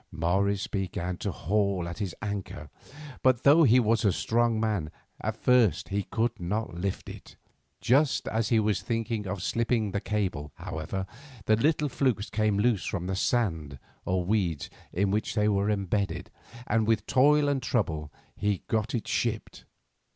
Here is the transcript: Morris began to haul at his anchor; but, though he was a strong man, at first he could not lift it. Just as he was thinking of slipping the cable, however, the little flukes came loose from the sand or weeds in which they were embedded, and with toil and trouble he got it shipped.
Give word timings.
Morris 0.11 0.65
began 0.65 1.15
to 1.17 1.31
haul 1.31 1.87
at 1.87 1.99
his 1.99 2.15
anchor; 2.23 2.69
but, 3.21 3.43
though 3.43 3.61
he 3.61 3.79
was 3.79 4.03
a 4.03 4.11
strong 4.11 4.59
man, 4.59 4.89
at 5.23 5.35
first 5.35 5.89
he 5.89 6.01
could 6.01 6.39
not 6.39 6.73
lift 6.73 7.07
it. 7.07 7.35
Just 7.81 8.27
as 8.27 8.49
he 8.49 8.59
was 8.59 8.81
thinking 8.81 9.27
of 9.27 9.43
slipping 9.43 9.91
the 9.91 10.01
cable, 10.01 10.51
however, 10.55 11.05
the 11.45 11.55
little 11.55 11.87
flukes 11.87 12.31
came 12.31 12.57
loose 12.57 12.83
from 12.87 13.05
the 13.05 13.15
sand 13.15 13.77
or 14.03 14.25
weeds 14.25 14.71
in 14.91 15.11
which 15.11 15.35
they 15.35 15.47
were 15.47 15.69
embedded, 15.69 16.31
and 16.65 16.87
with 16.87 17.05
toil 17.05 17.47
and 17.47 17.61
trouble 17.61 18.11
he 18.35 18.63
got 18.67 18.95
it 18.95 19.07
shipped. 19.07 19.65